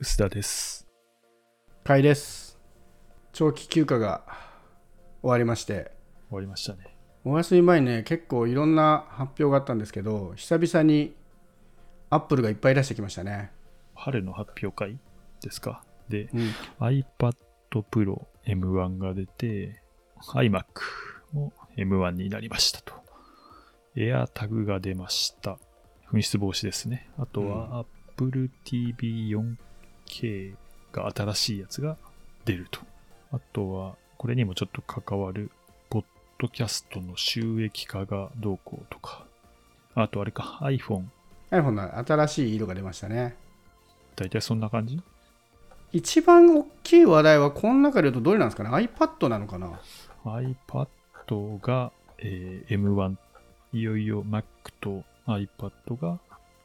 [0.00, 0.86] 薄田です。
[1.84, 2.56] 甲いです。
[3.32, 4.22] 長期休暇が
[5.22, 5.90] 終わりまして。
[6.28, 6.96] 終わりましたね。
[7.24, 11.16] お休み前ね結構いろんな発表があったんですけど久々に
[12.10, 13.50] アップルがいっぱい出してきましたね。
[13.96, 15.00] 春の発表会
[15.42, 15.82] ですか？
[16.08, 17.34] で、うん、iPad
[17.72, 19.82] Pro M1 が出て
[20.32, 20.64] iMac
[21.32, 22.94] も M1 になりましたと。
[23.96, 25.58] エアタグが出ました。
[26.12, 27.10] 紛失防止ですね。
[27.18, 27.84] あとは
[28.14, 29.56] Apple TV4
[30.08, 30.54] K
[30.92, 31.96] が新しいやつが
[32.44, 32.80] 出ると。
[33.30, 35.50] あとは、これにもちょっと関わる、
[35.90, 36.04] ポッ
[36.38, 39.26] ドキャストの収益化がどうこうとか、
[39.94, 41.04] あとあれか、iPhone。
[41.50, 43.36] iPhone の新しい色が出ましたね。
[44.16, 45.00] 大体そんな感じ？
[45.92, 49.80] 一番大きい話題は、この中で言うとどれなんですかね ?iPad なのかな
[50.24, 50.86] ?iPad
[51.60, 53.16] が、えー、M1。
[53.72, 54.44] いよいよ Mac
[54.80, 56.18] と iPad が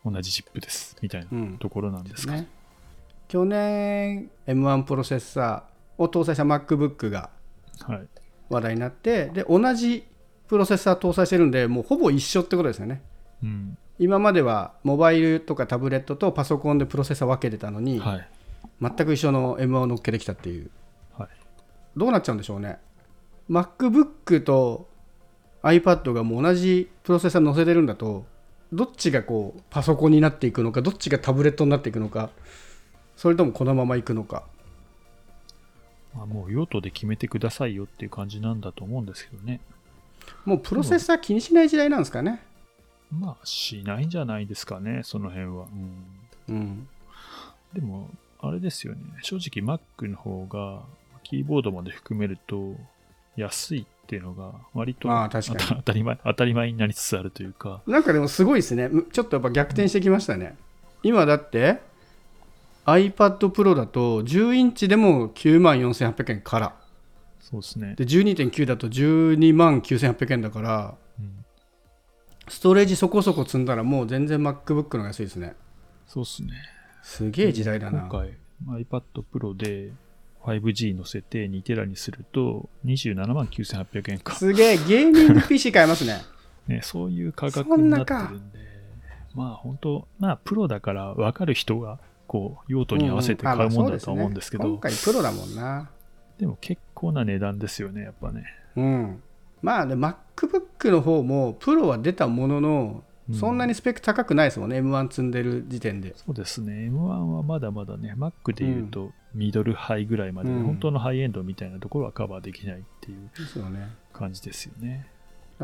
[0.06, 0.96] 同じチップです。
[1.02, 2.48] みたいなところなんですか、うん、ね。
[3.34, 7.32] 去年 M1 プロセッサーを搭載した MacBook が
[7.80, 8.08] はい。
[8.48, 10.06] 話題になってで同じ
[10.48, 13.02] プロセッサー搭載してるんでもうほぼ一緒ってことですよね。
[13.42, 13.76] うん。
[13.98, 18.30] 今まではモバイルとかタブレットとパソコンでプロセッサー分けてたのに、はい。
[18.80, 20.70] 全く一緒の M1 を乗っけてきたっていう。
[21.18, 21.30] はい。
[21.98, 22.78] どうなっちゃうんでしょうね。
[23.50, 24.88] MacBook と
[25.64, 28.28] iPad がもう同じプロセッサー載せてるんだと
[28.72, 32.30] どっちがこうパソコンになっていくのかどっちがタブレットになっていくのか
[33.16, 34.44] それともこのままいくのか？
[36.16, 39.62] まあ、もう用途で決めてくださいよっていう感じなんだと思うんですけどね。
[40.46, 42.42] もうプロセッサー気にしない時代なんですかね？
[43.12, 45.66] まあしないんじゃないですかねその辺は、
[46.48, 46.88] うん、うん。
[47.74, 49.02] でもあれですよね。
[49.22, 50.82] 正直 Mac の方が
[51.24, 52.76] キーボードまで含めると
[53.36, 55.30] 安いっていうのが割と当
[55.84, 57.82] たり前当たり前になりつつあるというか。
[57.88, 58.88] なんかでもすごいですね。
[58.88, 60.56] むちょっとやっぱ逆転してきましたね。
[61.02, 61.82] 今だって
[62.86, 66.76] iPad Pro だと10インチでも9万4800円から。
[67.40, 67.96] そうですね。
[67.96, 71.46] で12.9だと12万9800円だからうん。
[72.48, 75.56] ストレージそこそこ積んだらもう全然 MacBook の安いですね。
[76.08, 76.52] そうっすね。
[77.02, 78.02] すげえ時代だな。
[78.02, 79.92] 今回 iPad Pro で
[80.44, 86.22] 5G 乗せて2テラにすると27万9800円か、すげえゲーミング PC 買えますね。
[86.68, 86.82] ね。
[86.84, 88.60] そういう価格になってるんで、
[89.34, 92.00] まあ本当、まあプロだから分かる人が
[92.34, 95.92] こう用途に合わせて買うもんだとは思うんですけど、今回プロだもんな。
[96.40, 98.46] でも結構な値段ですよね、やっぱね。
[98.76, 99.24] うん。
[99.62, 103.36] まあね MacBook の方もプロは出たもののうん。
[103.36, 106.16] そんなにスペック高くないですもんね、M1 積んでる時点で。
[106.16, 110.64] そうですね、M1 はまだまだね、Mac で言うとミドルハイぐらいまで、うん。
[110.64, 113.90] 本当のハイエンドみたいなところはカバーできないっていうですよね。
[114.12, 115.06] 感じですよね。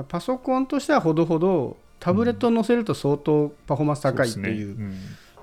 [0.08, 4.85] パソコンとしてはほどほどタブレットを載せると相当パフォーマンス高いっていうね。
[4.85, 4.91] ん。
[4.91, 4.96] 位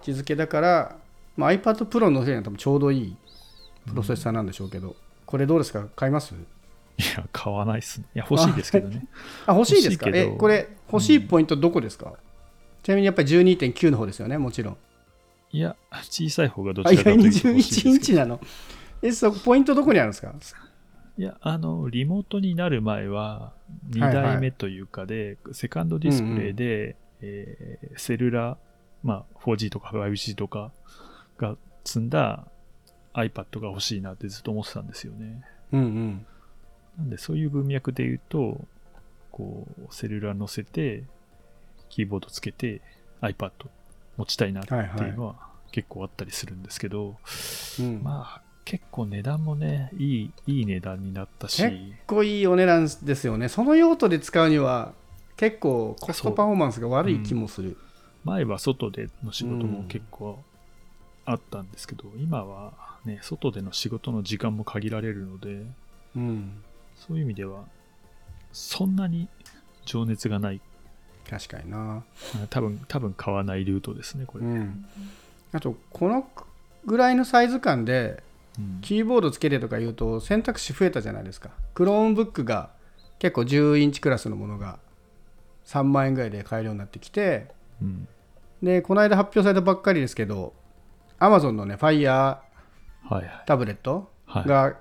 [0.03, 0.97] 置づけだから、
[1.37, 3.17] まあ、iPad Pro の載せるのは多分ちょうどいい
[3.87, 5.87] プロセッサーなんでしょうけど、これどうですか？
[5.95, 6.35] 買います？
[6.35, 6.39] い
[7.17, 8.07] や、買わないっすね。
[8.15, 9.07] いや、欲しいですけどね。
[9.47, 10.11] あ欲しいですか？
[10.13, 12.15] えこれ欲しいポイントどこですか、
[12.83, 14.77] ちなみにやっぱり12.9の方ですよねもちろん。
[15.53, 17.99] いや、小さい方がどちらかというと欲しい11イン。
[18.01, 18.41] チなの。
[19.03, 20.33] えそこポイントどこにあるんですか？
[21.19, 23.53] いや、あの、リモートになる前は、
[23.91, 28.57] 2はいはい代目というかで、セカンドディスプレイで、えーセルラー、
[29.03, 30.73] まあ、4G とか 5G とか
[31.39, 32.47] が積んだ
[33.15, 35.43] iPad が欲しいなってずっと思ってたんですよね。
[35.73, 36.27] うんうん。
[36.99, 38.61] なんで、そういう文脈で言うと、
[39.31, 41.05] こう、セルラー乗せて、
[41.89, 42.83] キーボードつけて
[43.21, 43.51] iPad
[44.17, 45.37] 持ちたいなってはいうのは
[45.71, 47.17] 結構あったりするんですけど、
[47.81, 48.03] うん。
[48.03, 51.75] まあ、結構値段もね、いい、いい値段になったし、結
[52.07, 53.49] 構いいお値段ですよね。
[53.49, 54.93] その用途で使うには
[55.37, 57.77] 結構コストパフォーマンスが悪い気もする。
[58.25, 60.43] 前は外での仕事もうん結構
[61.27, 62.73] あったんですけど、今は
[63.05, 65.67] ね、外での仕事の時間も限られるので、
[66.17, 66.63] うん。
[66.97, 67.65] そういう意味では、
[68.53, 69.29] そんなに
[69.85, 70.61] 情熱がない、
[71.29, 72.05] 確かにな。
[72.49, 74.47] 多分、多分買わないルートですね、これ。
[74.47, 74.87] うん。
[75.53, 76.29] あとこの
[76.85, 78.23] ぐらいのサイズ感で
[78.59, 78.81] うん。
[78.81, 81.51] キーボードつけてとか言うと選択肢増えたじゃないですか。
[81.75, 82.71] クローンブックが
[83.19, 84.79] 結構10インチクラスのものが
[85.67, 87.49] 3万円ぐらいで買えるようになってきて
[87.83, 88.09] うん。
[88.63, 90.55] でこの間発表されたばっかりですけど
[91.19, 92.41] Amazon のね Fire は
[93.11, 93.43] いはい。
[93.47, 94.77] タブレットはい、が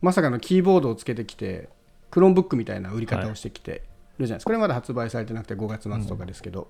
[0.00, 1.68] まさかのキーボードをつけてきて
[2.10, 3.82] クローンブックみたいな売り方をしてきて
[4.18, 6.68] るじゃないですか、これまだ発売されてなくて5月末とかですけど、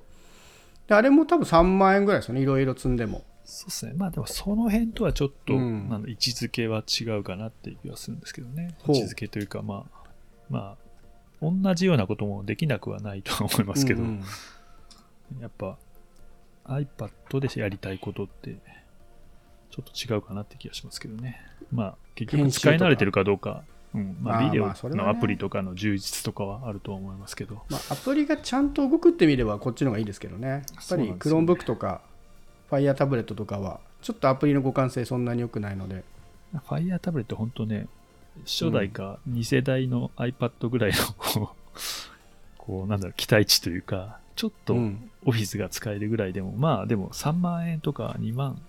[0.88, 2.40] であれも多分3万円ぐらいですよね。
[2.40, 3.22] いろいろ積んでも。
[3.44, 3.94] そうですね。
[3.96, 5.88] まあでもその辺とはちょっと、うん。
[5.88, 8.76] なんだ位置づけは違うかなっていう気はするんですけどね。
[8.86, 10.08] 位置づけというか、まあ、
[10.50, 10.76] まあ、
[11.40, 14.24] 同じようなこともできなくはないとは思いますけど、うん
[15.36, 15.40] うん。
[15.40, 15.78] やっぱ
[16.66, 18.56] iPad でやりたいことって
[19.70, 21.40] ちょっと違うかなって気がしますけどね。
[21.72, 23.62] まあ、結局使い慣れてるかどうか、
[23.94, 30.48] うん、まあ、ビデオのアプリとかの充実とかはあるとは思いますけど、まあ、アプリがちゃんと動くってみればこっちの方がいいですけどね。
[30.48, 32.00] やっぱり Chromebook とか
[32.70, 36.04] Fire タブレットとかはちょっとアプリの互換性そんなに良くないので。
[36.66, 37.88] Fire タブレット本当ね、
[38.44, 41.78] 初代か2世代の iPad ぐらいのこう、
[42.56, 45.10] こうなんだろう、期待値というか、ちょっとうん。
[45.24, 48.60] オフィスが使えるぐらいでも、まあでも3万円とか2万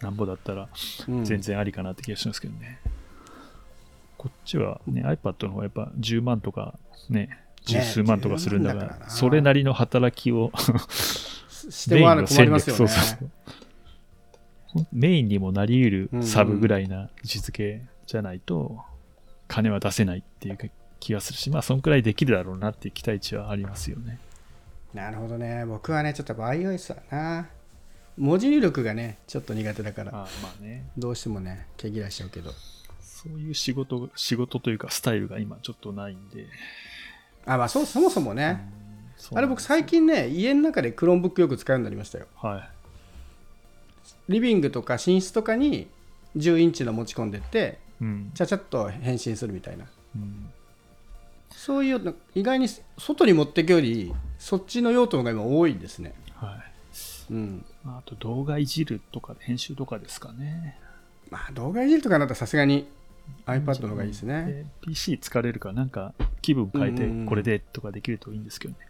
[0.00, 0.68] なんぼだったら
[1.08, 1.24] うん。
[1.24, 2.80] 全然ありかなって気がしますけどね。
[4.16, 9.10] こっちはね、iPad の方がやっぱ10万とかね、十数万とかするんだから、10万だからな。
[9.10, 10.52] それなりの働きを
[11.48, 12.86] してもらわな困りますよね。
[14.92, 18.84] メインにもなり得るサブぐらいな位置づけじゃないと、
[19.48, 20.58] 金は出せないっていう
[21.00, 24.18] 気がするし、まあ、そんくらいできるだろうなっていう期待値はありますよね。
[24.94, 25.64] なるほどね。
[25.66, 27.48] 僕はねちょっと iOS はな
[28.20, 30.12] 文字入力がねちょっと苦手だから。
[30.12, 30.28] ま
[30.60, 32.52] あね、どうしてもね毛嫌いしちゃうけど。
[33.00, 36.46] そういう仕事、仕事というかスタイルが今ちょっとないんで。
[37.46, 38.70] あまあそうそもそもね、
[39.34, 42.26] あれ僕最近ね家の中で Chromebook よく使うようになりましたよ。
[42.36, 42.70] はい。
[44.28, 45.88] リビングとか寝室とかに
[46.36, 48.30] 10インチの持ち込んでってうん。
[48.34, 49.86] ちゃちゃっと変身するみたいな。
[50.14, 50.50] うん。
[51.50, 52.68] そういうの意外に
[52.98, 56.14] 外に持っていくよりそっちの用途が今多いですね。
[56.34, 56.69] はい。
[57.30, 57.64] うん。
[57.84, 60.78] まああと動画いじるとか、編集とかですかね。
[61.30, 62.88] まあ動画いじるとかなったらさすがに
[63.46, 64.44] iPad の方がいいですね。
[64.46, 66.12] で PC 疲れるから、なんか
[66.42, 67.10] 気分変えてうん。
[67.10, 68.80] うんうんこれでとかできるといいんですけどね。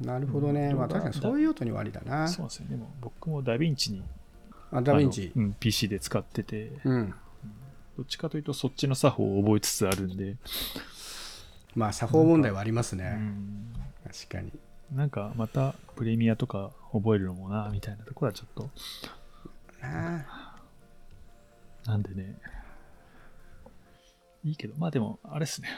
[0.00, 0.78] なるほどね、うん。
[0.78, 2.26] まあ確かにそういう用途にはありだな。
[2.28, 2.70] そうですよね。
[2.70, 4.02] でも僕もダヴィンチに
[4.72, 5.32] あダヴィンチ？
[5.36, 7.14] うん、PC で使ってて、うん。
[7.94, 10.36] どっちかというとそっちの作法を覚えつつあるんで、
[11.74, 13.66] まあ作法問題はありますうねん、
[14.02, 14.50] 確かに
[14.94, 18.70] なんかまたプレミアとか覚えるのもな、みたいなところはちょっと、
[19.80, 20.26] な
[21.86, 22.36] なんでね、
[24.44, 25.68] いいけど、まあでも、あれですね、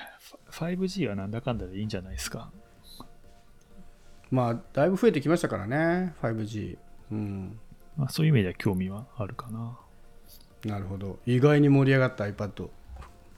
[0.50, 2.50] ファ 5G はなんだかんだでいいんじゃないですか。
[4.30, 6.76] まあだいぶ増えてきましたからね 5G
[7.12, 7.60] うん。
[7.96, 9.78] まあ、そういう意味では興味はあるかな。
[10.64, 11.20] なるほど。
[11.24, 12.68] 意外に盛り上がった iPad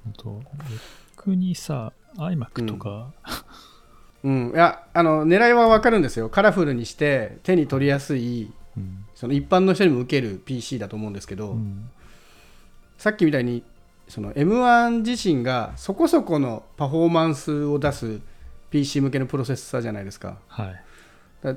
[0.04, 0.42] 本当
[1.16, 3.75] 逆にさ、iMac とか、うん
[4.24, 6.28] いやあの狙いは分かるんですよ。
[6.28, 9.04] カラフルにして手に取りやすいうん。
[9.14, 11.90] その一般の人にも受ける PC だと思うんですけど、うん。
[12.98, 13.62] さっきみたいに
[14.08, 18.20] その M1 自身がそこそこのパフォーマンスを出す
[18.70, 20.38] PC 向けのプロセッサーじゃないですか。
[20.48, 20.82] はい。
[21.42, 21.56] だ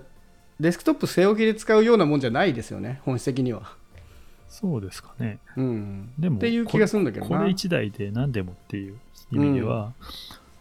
[0.60, 3.78] デスクトップ据え置きで使うようなもんじゃないですよね本質的には、
[4.50, 5.40] そうですかね。
[5.56, 7.38] うん、でも、っていう気がするんだけどな。
[7.38, 9.00] これ1台で何でもっていう
[9.32, 9.94] 意味では、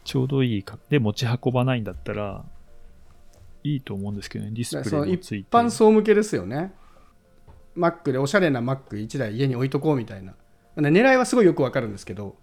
[0.08, 0.78] ちょうどいいか。
[0.88, 2.42] で、持ち運ばないんだったら、
[3.62, 5.50] いいと思うんですけどね、ディスプレイもついて。
[5.50, 6.72] 般層向けですよね
[7.76, 10.32] Mac でおしゃれな Mac1 台家に置いとこうみたいな
[10.76, 12.36] ね狙いはすごいよくわかるんですけど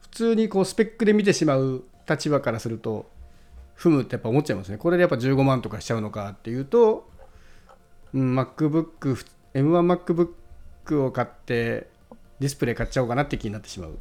[0.00, 3.10] 普通にこうスペックで見てしまう立場からすると
[3.74, 7.08] ふむってやっぱ思っちゃいますねこれでやっぱ15万とかしちゃうのかっていうと、
[8.12, 9.16] うん、MacBook
[9.54, 11.88] M1MacBook を買って
[12.40, 13.98] ディスプレイ買っちゃおうかなって気になってしまう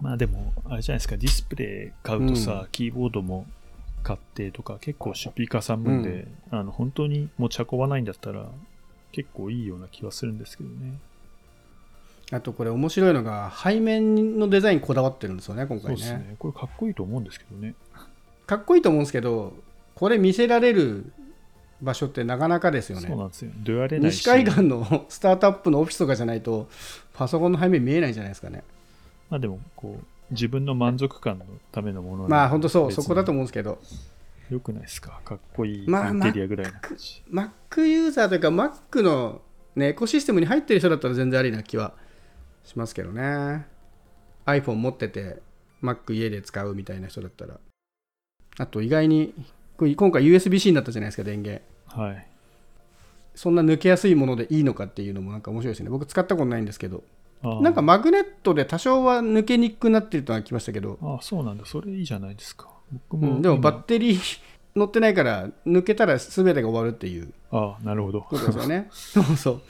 [0.00, 3.46] まあでも、あれじゃないですか、ディスプレイ買うとさ、キーボードも
[4.02, 8.46] 買ってとか、結構出費かさむんで、あの本当に持ち運ばないんだったら、
[9.12, 10.98] 結構いいような気はするんですけどね。
[12.30, 16.36] あとこれ面白いのが背面のデザインこだわってるんですよね今回ねそうですね。
[16.38, 17.74] これかっこいいと思うんですけどね。
[18.46, 19.54] かっこいいと思うんですけど
[19.94, 21.10] これ見せられる
[21.80, 23.50] 場所ってなかなかですよねそうなんですよ。
[24.00, 26.68] 西海岸のスタートアップのオフィスとかじゃないと
[27.14, 28.62] パソコンの背面見えないんじゃないですかね
[29.30, 33.78] まあでも、こう、自分の満足感のためのものまあ本当そうそこだと思うんですけど。
[34.50, 35.20] よくないですか？
[35.24, 37.22] かっこいいインまあテリアぐらいの感じ。
[37.30, 39.42] Mac ユーザーというか Mac の、
[39.76, 41.92] ね、エコシステムに入ってる人だったら全然ありな気は
[42.64, 43.66] しますけどね。
[44.46, 45.42] iPhone 持ってて
[45.82, 47.58] Mac 家で使うみたいな人だったら。
[48.58, 49.34] あと意外に
[49.78, 51.62] 今回 USB-C になったじゃないですか電源。
[51.86, 52.26] はい。
[53.34, 55.90] そんな抜けやすいものでいいのかっていうのもなんか面白いですね。
[55.90, 57.04] 僕使ったことないんですけど
[57.42, 61.64] なんかマグネットで多少は抜けにくくなってるとは聞きましたけど、ああ、そうなんだ。
[61.66, 62.68] それいいじゃないですか。
[63.10, 63.70] 僕も、うん、でも今。
[63.70, 64.40] バッテリー
[64.74, 67.32] 乗ってないから抜けたら全てが終わるっていう。
[67.50, 68.22] ああ、なるほど。
[68.22, 68.88] ことですよね。
[68.90, 69.60] そうそう。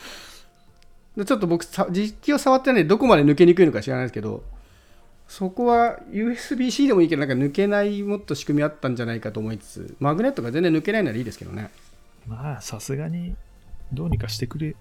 [1.18, 4.44] でちょっと僕さ実機を触ってないんでどこまで抜けにくいのか知らないですけど
[5.26, 11.70] そこは USB-C でもいいけどなんか抜けないもっと仕組みあったんじゃないかと思いつつマグネットが全然抜けないならいいですけどね。
[12.28, 13.34] まあ、さすがに、
[13.92, 14.76] どうにかしてくれ、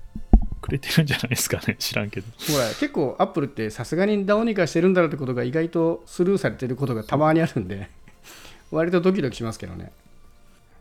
[0.61, 1.75] くれてるんじゃないですかね。
[1.79, 2.27] 知らんけど。
[2.51, 7.89] ほら結構アップルってさすがにどうにかしてるんだろうってことが意外とスルーされてることがたまにあるんで。
[8.71, 9.91] 割とドキドキしますけどね。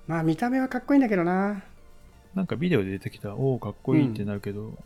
[0.07, 1.63] まあ見た目はかっこいいんだけどな。
[2.35, 4.77] なんかビデオで出てきた、おお、かっこいいってなるけど、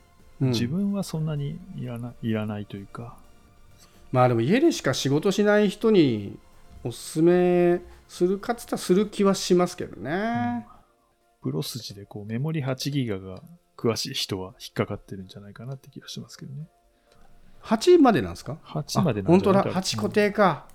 [0.41, 0.51] うん。
[0.51, 3.17] 自分はそんなにいらないいらないというか、
[4.13, 6.39] まあでも家でしか仕事しない人に
[6.85, 10.67] おすすめするかつたらする気はしますけどね。
[11.43, 13.43] プロ筋でこうメモリ8ギガが
[13.81, 16.67] 詳しい人は引っかかってるんじゃないかなって気がしますけどね。
[17.63, 20.67] 8までなんですか？8まであ本当だ、なんじゃないか8固定か。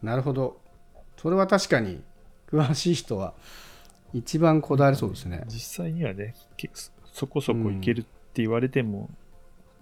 [0.00, 0.60] なるほど。
[1.16, 2.02] それは確かに
[2.48, 3.34] 詳しい人は
[4.12, 5.42] 一番こだわりそうですね。
[5.48, 6.70] 実際にはね、け
[7.12, 9.10] そこそこいけるって言われても、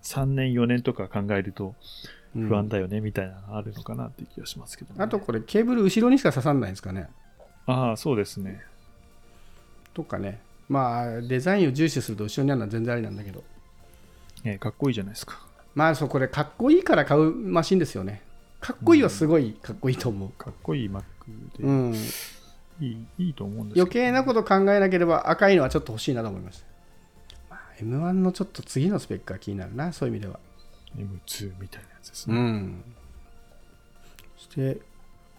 [0.03, 1.75] 3年、4年とか考えると
[2.35, 7.09] うん不安だよねみたいなのあるのかなっていう気がしますけど、ねあとこれケーブル後ろにしか刺さんないんですかね？
[7.67, 8.63] ああ、そうですね。
[9.93, 10.41] とかね。
[10.69, 13.43] まあデザインを重視すると後ろにあるのは全然ありなんだけど。
[14.45, 15.41] ねかっこいいじゃないですか。
[15.75, 18.23] まあそうこれかっこいいから買うマシンですよね。
[18.61, 20.31] かっこいいはすごいかっこいいと思う。
[20.31, 21.03] かっこいい Mac
[21.59, 21.95] で、うん、
[22.81, 26.67] いいいいと思うんですけど余計なこと考えなければ赤いのはちょっと欲しいなと思いました。
[27.51, 30.39] まあ、M1 のちょっと次のスペックが気になるな、そういう意味では。
[30.97, 32.37] M2 みたいなやつですね。
[32.37, 32.85] うん。
[34.37, 34.81] そして、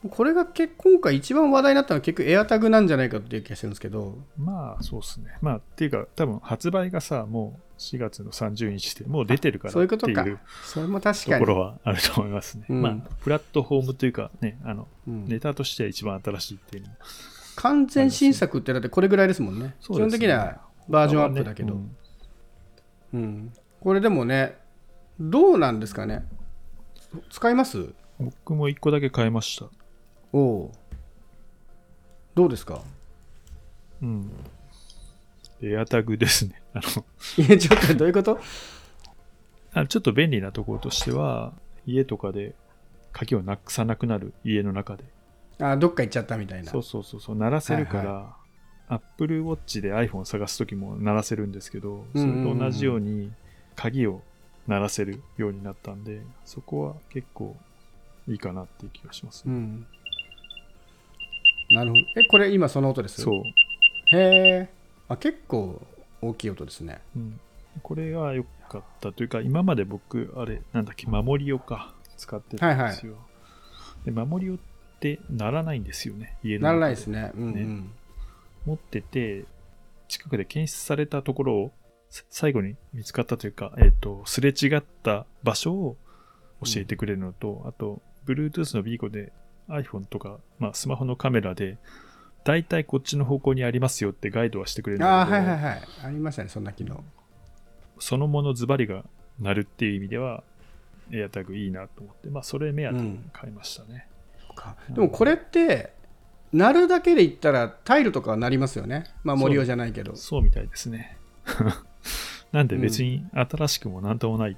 [0.09, 5.37] これが結今回一番話題になったのは結局 AirTag なんじゃないかっていう気がしてるんですけど、まあ、そうですね。
[5.41, 10.39] まあ、っていうか、多分発売がさ、もう4月の30日でもう出てるからそういうことかっていう。
[10.63, 11.39] それも確かに。
[11.39, 12.65] ところはあると思いますね。
[12.69, 16.85] うんまあ、プラットフォームというかね、あの、うんネタとしては一番新しいっていう
[17.55, 19.65] 完全新作ってだってこれぐらいですもんね。
[19.65, 21.73] ね本的にはバージョンアップだけど。
[21.73, 21.95] うん
[23.13, 24.57] うんこれでもね、
[25.19, 26.25] どうなんですかね。
[27.29, 27.93] 使います？
[28.19, 29.69] 僕も1個だけ買いました。
[30.37, 30.69] お
[32.35, 32.81] どうですか？
[34.01, 34.29] うん。
[35.61, 36.61] エアタグですね。
[36.75, 38.37] あの、いや、ちょっとどういうこと？
[39.73, 41.53] あちょっと便利なところとしては、
[41.85, 42.53] 家とかで
[43.13, 45.05] 鍵をなくさなくなる家の中で。
[45.61, 46.69] あどっか行っちゃったみたいな。
[46.69, 48.35] そうそうそうそう、鳴らせるから、は
[48.89, 53.31] Apple Watch で iPhone を探すときも鳴らせるんですけど、それと同じように
[53.77, 54.21] 鍵を
[54.67, 57.55] 鳴らせるようになったんで、そこは結構
[58.27, 59.53] いいかなっていう気がしますね。
[59.53, 59.87] うん。
[61.69, 62.01] なるほど。
[62.17, 63.21] え、これ今その音です？
[63.21, 63.43] そう。
[64.15, 64.69] へえ。
[65.07, 65.81] あ、結構
[66.21, 67.01] 大きい音ですね。
[67.15, 67.39] うん、
[67.81, 73.15] これが良かったというか、今まで僕、あれ、なんだっけ、守りをか、使ってたんですよ。
[74.05, 74.57] で守りをっ
[74.99, 77.31] てならないんですよね、家の中ならないですね。
[77.35, 77.53] うんうん。
[77.53, 77.89] ね
[78.65, 79.45] 持ってて、
[80.07, 81.71] 近くで検出されたところを、
[82.09, 85.97] さ最後に見つかったというか、えっ、と、すれ違った場所を
[86.63, 89.33] 教えてくれるのと、あと、Bluetooth のビーコで
[89.69, 91.77] iPhone とか、まあ、スマホのカメラで、
[92.43, 95.81] 大体こっちの方向にありますよってガイドはしてくれるんだあーけど、はいはいはい。
[96.03, 97.03] ありましたね、そんな機能。
[97.99, 99.03] そのものズバリが
[99.39, 100.43] 鳴るっていう意味では、
[101.09, 104.07] AirTag いいなと思って、まあ、それ目当てに買いましたね。
[104.55, 105.93] かでもこれって、
[106.53, 109.03] 鳴るだけで言ったらタイルとかは鳴りますよね。
[109.23, 110.15] まあ森尾じゃないけど。
[110.15, 111.17] そうみたいですね。
[112.53, 114.57] なんで別に新しくもなんともない。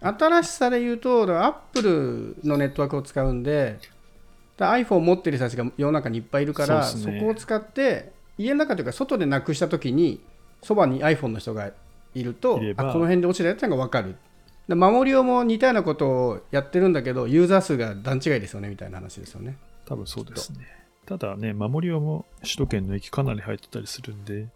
[0.00, 3.95] 新しさで言うと、アップルのネットワークを使うんで、だ
[4.58, 10.20] iPhone を持ってる人たちが世の中にいっぱいいるから、そ,、ねこを使って、家の中というか、外でなくしたときに、
[10.62, 11.70] そばに iPhone の人が
[12.14, 14.16] いると、あこの辺で落ちたやつが分かる。
[14.68, 19.58] で守りをも似たようなことをやってるんだけど、ユーザー数が段違いですよねみたいな話ですよね。
[19.84, 20.66] 多分そうですね。
[21.06, 24.48] ただね、守りをも首都圏の駅かなり入ってたりするんで、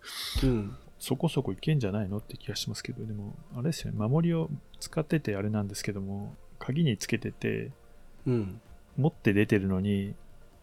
[0.42, 7.70] うん、そこそこいけんじゃないのって気がしますけど、でも、あれですよね、守りを使っててあれなんですけども、鍵につけてて、
[8.26, 8.60] うん、
[8.96, 10.14] 持って出てるのに、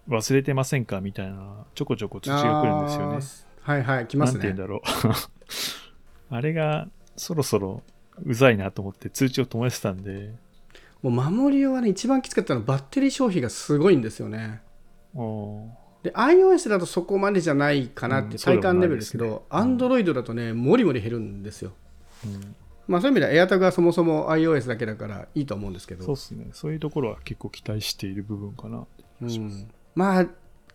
[0.10, 3.48] 忘れてませんかみたいな、ちょこちょこ通知が来るんですよね。
[3.62, 4.68] はいはい、来ますねなんて言うん。
[4.68, 4.82] だろう。
[6.36, 7.84] あれが、そろそろ
[8.26, 10.34] うざいなと思って通知を止めてたんで、
[11.02, 14.62] もう守りはね、一番きつかったのはバッテリー消費がすごいんですよね。
[16.04, 21.74] で iOS だとそこまでじゃないかなっうんて体感レベルですけど、ですねうん Android だとね、もりもり減るんですよ。
[22.26, 22.56] うん
[22.88, 26.48] まあそういう意味では AirTag はそもそも iOS だけだからいいと思うんですけど、そうですね。
[26.54, 28.86] そういうところは結構期待している部分かな
[29.20, 29.38] ます。
[29.38, 30.26] うんまあ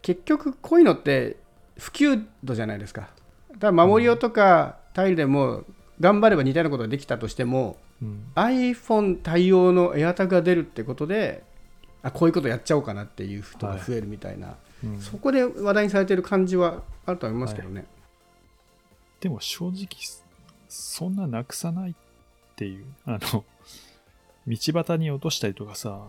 [0.03, 1.37] 結局こういうのって
[1.79, 3.11] 普及度じゃないですか。
[3.53, 5.65] だから守り用とかタイルでも
[6.01, 11.45] 頑張れば似たようなことができたとしても、うん、iPhone 対応の AirTag が出るってことで、
[12.03, 14.57] あこういうことやっちゃおうかなっていう人が増えるみたいな、うん
[14.99, 17.87] そこで話題にされてる感じはあると思いますけどね。
[19.21, 19.87] でも正直、
[20.73, 21.95] そんななくさないっ
[22.57, 23.45] ていう、あの、
[24.47, 26.07] 道端に落としたりとかさ、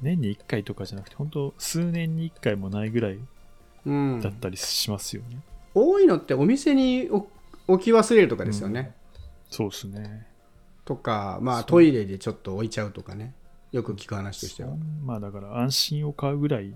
[0.00, 3.18] 年に1回とかじゃなくて、本当数年に1回もないぐらい
[3.84, 5.40] うんだったりしますよね。
[5.74, 7.28] 多いのってお店に置
[7.68, 8.94] 置き忘れるとかですよね。
[9.50, 10.26] そうですね。
[10.84, 13.34] とか、まあ、トイレでちょっと置いちゃうとかね。
[13.72, 16.72] よく聞く話としてはまあだから安心を買うぐらい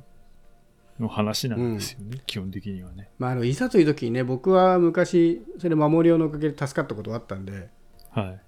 [1.01, 3.11] の話なんですよね、基本的にはね。
[3.19, 7.69] まあ、あのいざという時にね、僕は昔、それ守り用のおかげで助かったことがあったんで、
[8.11, 8.41] はい。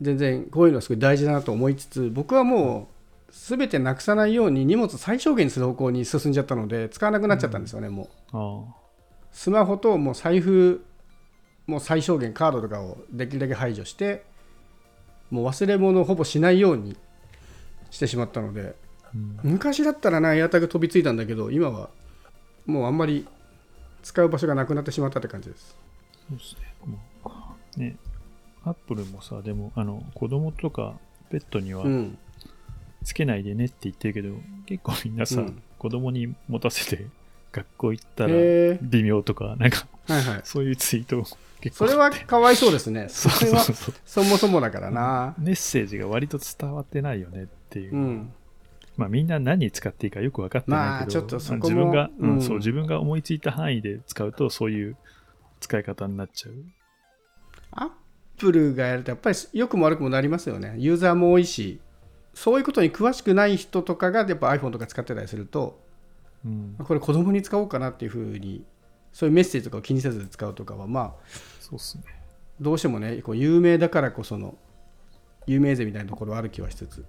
[0.00, 2.88] 全然こういうのはすごい大事だなと思いつつ僕はも
[3.28, 8.74] う全てなくさないように荷物最小限にする方向に進んじゃったので使わなくなっちゃったんですよね、もうあ
[9.32, 10.84] スマホともう財布
[11.66, 14.24] もう最小限カードとかをできるだけ排除して
[15.30, 16.96] もう忘れ物をほぼしないように
[17.90, 18.76] してしまったので
[19.42, 21.88] 昔だったらなエアタグ飛びついたんだけど今は
[22.66, 23.26] もうあんまり
[24.02, 25.76] 使う場所がなくなってしまったって感じです。
[26.28, 26.74] そうですね。
[26.84, 26.98] も
[27.76, 27.96] うね、
[28.64, 30.98] アップルもさ、でも、あの、子供とか
[31.30, 32.18] ペットにはうん。
[33.02, 34.34] つけないでねって言ってるけど、
[34.66, 35.62] 結構みんなさ、うん。
[35.78, 37.06] 子供に持たせて
[37.52, 38.30] 学校行ったら
[38.80, 40.40] 微妙とか、なんか、はいはい。
[40.44, 41.22] そういうツイート
[41.60, 43.08] 結構それはかわいそうですね。
[43.08, 43.64] それは
[44.04, 45.34] そもそもだからな。
[45.38, 47.94] メッセージが割と伝わってないよねっていう。
[47.94, 48.32] うん
[48.96, 54.96] まあみんな何に使っていいかよく分かってないけど、まあちょっとそこも自分が、うんうんそう自分が思いついた範囲で使うとそういう
[55.60, 56.54] 使い方になっちゃう。
[57.72, 57.90] アッ
[58.38, 61.80] プルがやるとやっぱり良くも悪くもなりますよねユーザーも多いし
[62.34, 65.84] そういうことに詳しくない人とかがやっぱ iPhone とか使ってたりすると
[66.44, 68.64] うん、これ子供に使おうかなっていうふうに
[69.12, 71.12] そういうメッセージとかを気にせず使うとかはまあ
[71.60, 72.04] そうっすね。
[72.60, 74.56] どうしてもねこう有名だからこその
[75.46, 77.04] 有名税みたいなところはある気はしつつ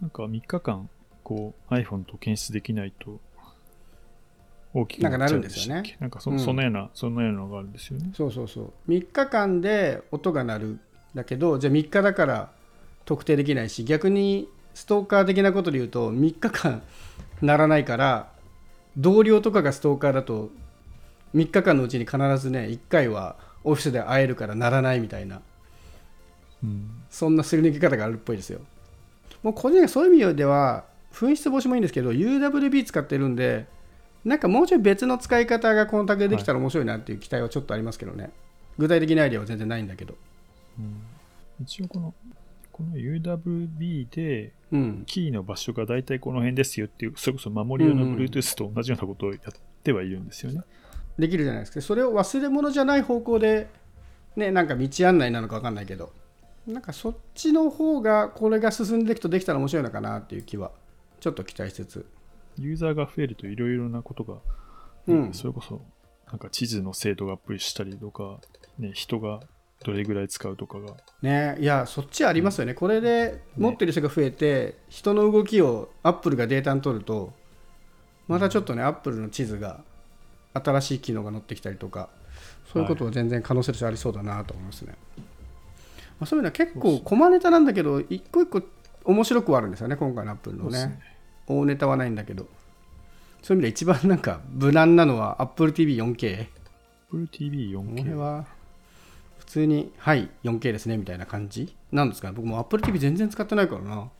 [0.00, 0.88] なんか3日間、
[1.24, 3.20] こう iPhone と検出できないと
[4.74, 8.10] 大きくなっちゃうんでしたっけなんかそ,、うんそんなような、そんなようなのがあるんですよね。
[8.14, 10.78] そうそうそう3日間で音が鳴る
[11.14, 12.50] だけどじゃあ3日だから
[13.04, 16.82] 特定できないし逆にストーカー的なことで言うと3日間
[17.40, 18.30] 鳴らないから
[18.96, 20.50] 同僚とかがストーカーだと
[21.34, 25.40] 3日間のうちに必ずね1回はオフィスで会えるから鳴らないみたいな
[26.62, 27.02] うん。
[27.10, 28.60] そんなすり抜け方があるっぽいですよ。
[29.42, 33.66] もう個人的にそういう意味では、紛失防止もいいんですけど、UWB 使ってるんで、
[34.24, 38.30] なんかもうちょい別の使い方がコンタクトでできたら面白いなっていう期待はちょっとありますけどね。
[38.76, 40.14] 具体的なアイデアは全然ないんだけど。
[40.78, 41.00] うん
[41.60, 42.14] 一応この、
[42.70, 45.04] この UWB でうん。
[45.06, 49.40] キーの場所が大体この辺ですよっていう、それこそ守り用の Bluetooth と同じようなことをやっ
[49.82, 50.62] てはいるんですよね。
[51.18, 51.80] できるじゃないですか。
[51.80, 53.68] それを忘れ物じゃない方向で、
[54.36, 56.12] ね、なんか道案内なのか分かんないけど、
[56.68, 60.70] なんかそっちの方が、これが進んでいくとできたら面白いのかなっていう気は、
[61.20, 62.06] ちょっと期待しつつ。
[62.58, 64.36] ユーザーが増えるといろいろなことが、
[65.06, 65.32] うん。
[65.32, 65.80] それこそ
[66.30, 68.38] なんか地図の精度がアップしたりとか、
[68.78, 69.40] ね、人が
[69.84, 77.32] どれぐらい使うとかが、ねいやそっちありますよね、これで持ってる人が増えて、人の動きをアップルがデータに取ると
[78.26, 79.80] またちょっとね、アップルの地図が
[80.52, 82.08] 新しい機能が載ってきたりとか
[82.72, 84.94] そういうことを全然可能性としてありそうだなと思いますね、
[86.18, 88.62] まあ、そういうのは結構小ネタなんだけど一個一個
[89.04, 90.86] 面白くはあるんですよね今回のアップルのね。
[90.86, 91.00] ね。
[91.46, 92.46] 大ネタはないんだけど。
[93.42, 96.48] そういう意味で一番なんか無難なのは AppleTV4K
[97.06, 98.14] Apple TV この辺 4K。
[98.14, 98.46] は
[99.38, 101.74] 普通にはい 4K ですねみたいな感じ。
[101.92, 104.10] なんですかね僕も Apple TV 全然使ってないからな。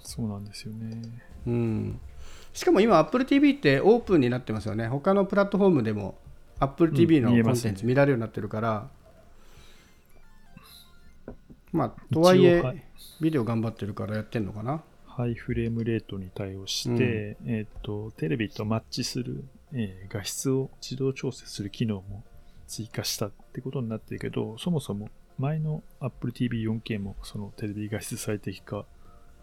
[0.00, 1.02] そうなんですよね。
[1.46, 2.00] うん。
[2.52, 4.86] しかも今 Apple TV ってオープンになってますよね。
[4.86, 6.16] 他のプラットフォームでも
[6.60, 8.88] Apple TV のコンテンツ見られるようになってるから、
[11.72, 12.84] まあとはいえはい。
[13.20, 14.82] ビデオ頑張ってるからやってんのかな。
[15.06, 22.24] ハイフレームレートに対応して、えっ、と、テレビとマッチする、えー画質を自動調整する機能も
[22.66, 25.08] 追加したってことになってるけど、そもそも
[25.38, 28.86] 前の Apple TV 4K もそのテレビ画質最適化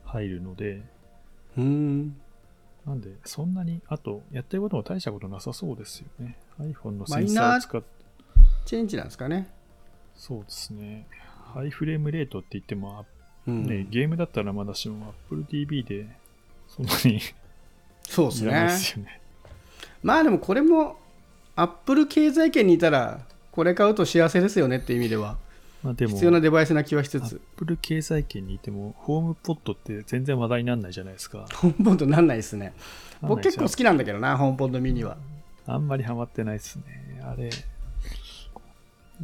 [0.05, 0.81] 入るので、
[1.57, 2.15] うん。
[2.85, 6.37] なんで、そんなに、あと、やってることも大したことなさそうですよね。
[6.59, 7.87] iPhone のセンサーを使って、
[8.65, 9.49] チェンジなんですかね。
[10.15, 11.07] そうですね。
[11.53, 13.05] ハイフレームレートって言っても、
[13.47, 13.65] うん。
[13.65, 16.07] ね、ゲームだったらまだしも Apple TV で、
[16.67, 17.21] そんなに
[18.03, 19.21] そうですいらないねですよね。
[20.03, 20.97] まあでもこれも
[21.55, 25.37] アップル経済圏にいたらこれ買うと幸せですよねっていう意味では。
[25.83, 27.41] まあでも、必要なデバイスな気はしつつ。
[27.55, 31.45] Apple 経済圏にいても、ホームポットって全然話題にならないじゃないですか。
[31.53, 32.73] ホームポッドなんないですね。
[33.21, 35.17] 僕結構好きなんだけどなホームポッドミニは。
[35.65, 37.21] あんまりハマってないですね。
[37.23, 37.49] あれ、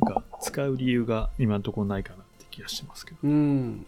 [0.01, 3.17] なんか使う理由が今のところないかなって気がしますけど。
[3.23, 3.85] うん。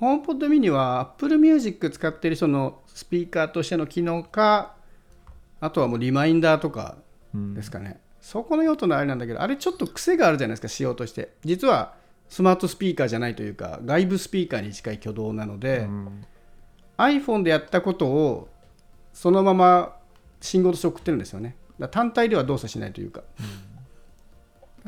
[0.00, 4.74] ホームポッドミニは Apple Music 使ってる人のスピーカーとしての機能か
[5.60, 6.96] あとはもうリマインダーとか
[7.34, 7.54] うん。
[7.54, 11.94] ですかね、そこの用途のあれなんだけどあれちょっと癖があるじゃないですか仕様として実は
[12.28, 16.24] スマートスピーカーじゃないというか外部スピーカーに近い挙動なので、うん。
[16.98, 18.48] iPhone でやったことを
[19.12, 19.96] そのまま
[20.40, 21.56] 信号として送ってるんですよね。
[21.90, 23.22] 単体では動作しないというか、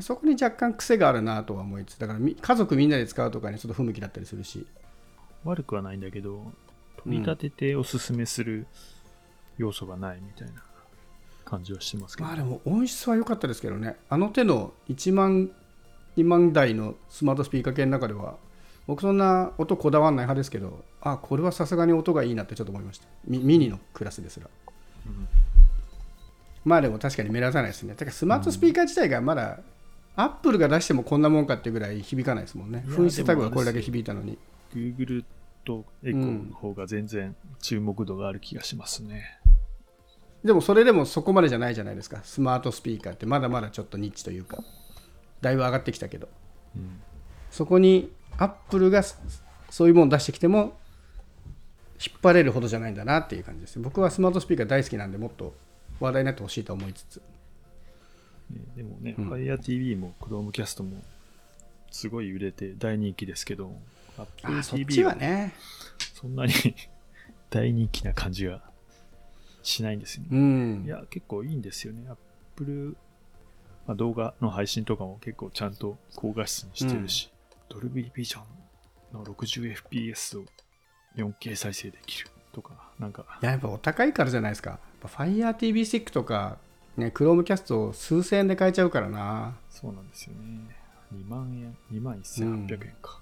[0.01, 4.67] そこに若干癖があるなとは思いつつだからみ家族みんなで使うとかにちょっと不向きだったりするし。
[5.45, 6.53] 悪くはないんだけど、
[7.05, 8.67] 取り立てておすすめする
[9.59, 10.63] 要素がないみたいな
[11.45, 12.29] 感じはしてますけど。
[12.29, 13.97] まあでも音質は良かったですけどね。
[14.09, 15.51] あの手の1万
[16.17, 18.37] 2万台のスマートスピーカー系の中では
[18.87, 23.07] 僕そんな音こだわんない派ですけどあこれはさすがに音がいいなってちょっと思いました。
[23.27, 24.49] ミミニのクラスですら、
[25.07, 25.29] うん。
[26.65, 27.95] まあでも確かに目立たないですね。
[27.95, 29.61] だからスマートスピーカー自体がまだ、
[30.17, 32.85] アップルが出してもこんなもんかっていうぐらい響かないですもんね。
[32.87, 34.39] 紛失タグがこれだけ響いたのに。
[34.75, 35.25] Google
[35.65, 39.41] とエコーの方が全然注目度がある気がしますね。
[40.45, 42.21] でもそれでもそこまでじゃないじゃないですか。
[42.23, 44.59] スマートスピーカーってまだまだちょっとニッチというか。
[45.41, 46.29] だいぶ上がってきたけど。
[46.77, 47.01] うん
[47.51, 49.17] そこにアップルがそ
[49.71, 50.77] そういうものを出してきても
[52.05, 53.79] 引っ張れるほどじゃないんだなっていう感じです。
[53.79, 55.55] 僕はスマートスピーカー大好きなんでもっと
[56.01, 57.17] 話題になってほしいと思いつつ。
[57.17, 57.23] ね
[58.77, 59.31] でもね、うん。
[59.31, 61.03] Fire TV も Chromecast も
[61.91, 63.73] すごい売れて大人気ですけど、
[64.19, 65.55] Apple あそっ TV ちははね
[66.15, 66.53] そんなに
[67.51, 68.63] 大人気な感じが
[69.63, 70.29] しないんですよね。
[70.33, 70.85] うん。
[70.87, 72.05] いや、結構いいんですよね。
[72.09, 72.97] Apple、
[73.87, 77.31] まあ、動画の配信とかも結構ちゃんと高画質にしてるし、
[77.69, 78.41] Dolby Vision
[79.13, 80.45] の 60fps を
[81.17, 84.79] 4K 再生できるとか、なんか、いややっぱお高いからじゃないですか。
[85.03, 86.59] FireTV スティックとか
[86.97, 90.77] ね Chromecast を数千円で買えちゃうからなそうなんですよね。
[91.15, 93.21] 2万円、2万1800円か。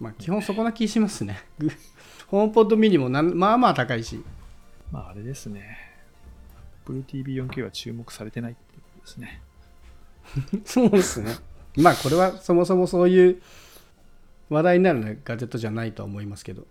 [0.00, 1.70] まあ基本そこな気しますねグ
[2.26, 4.22] ホームポッドミニもなんまあまあ高いし
[4.90, 5.78] まああれですね。
[6.84, 9.40] Apple TV4K は注目されてないってことですね。
[10.64, 11.34] そうですね。
[11.76, 13.42] まあこれはそもそもそういう
[14.50, 16.66] 話題になるガジェットじゃないとは思いますけど。